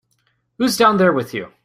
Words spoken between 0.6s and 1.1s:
down